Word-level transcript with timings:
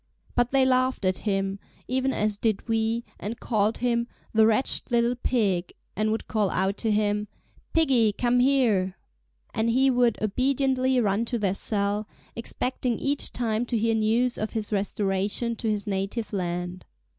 But 0.33 0.49
they 0.49 0.65
laughed 0.65 1.05
at 1.05 1.19
him, 1.29 1.59
even 1.87 2.11
as 2.11 2.35
did 2.39 2.67
we, 2.67 3.03
and 3.19 3.39
called 3.39 3.77
him 3.77 4.07
"the 4.33 4.47
wretched 4.47 4.89
little 4.89 5.13
pig," 5.15 5.73
and 5.95 6.11
would 6.11 6.27
call 6.27 6.49
out 6.49 6.75
to 6.77 6.89
him: 6.91 7.27
"Piggy, 7.71 8.11
come 8.11 8.39
here!" 8.39 8.95
And 9.53 9.69
he 9.69 9.91
would 9.91 10.17
obediently 10.19 10.99
run 10.99 11.23
to 11.25 11.37
their 11.37 11.53
cell, 11.53 12.07
expecting 12.35 12.97
each 12.97 13.31
time 13.31 13.63
to 13.67 13.77
hear 13.77 13.93
news 13.93 14.39
of 14.39 14.53
his 14.53 14.71
restoration 14.71 15.55
to 15.57 15.69
his 15.69 15.85
native 15.85 16.33
land. 16.33 16.83